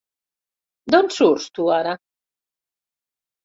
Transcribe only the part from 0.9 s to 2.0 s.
D'on surts, tu ara?